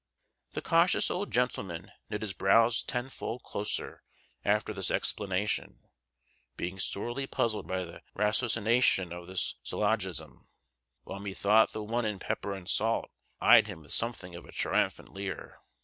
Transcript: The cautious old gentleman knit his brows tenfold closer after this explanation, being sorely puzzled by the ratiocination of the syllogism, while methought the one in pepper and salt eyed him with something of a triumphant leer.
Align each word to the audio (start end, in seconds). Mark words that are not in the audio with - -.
The 0.53 0.63
cautious 0.63 1.11
old 1.11 1.29
gentleman 1.31 1.91
knit 2.09 2.23
his 2.23 2.33
brows 2.33 2.81
tenfold 2.81 3.43
closer 3.43 4.01
after 4.43 4.73
this 4.73 4.89
explanation, 4.89 5.79
being 6.57 6.79
sorely 6.79 7.27
puzzled 7.27 7.67
by 7.67 7.83
the 7.83 8.01
ratiocination 8.15 9.13
of 9.13 9.27
the 9.27 9.37
syllogism, 9.37 10.47
while 11.03 11.19
methought 11.19 11.73
the 11.73 11.83
one 11.83 12.05
in 12.05 12.17
pepper 12.17 12.53
and 12.55 12.67
salt 12.67 13.11
eyed 13.39 13.67
him 13.67 13.81
with 13.83 13.93
something 13.93 14.33
of 14.33 14.45
a 14.45 14.51
triumphant 14.51 15.09
leer. 15.13 15.59